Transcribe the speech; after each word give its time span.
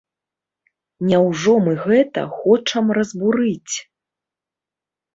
Няўжо 1.09 1.53
мы 1.67 1.73
гэта 1.85 2.21
хочам 2.41 2.85
разбурыць? 3.01 3.75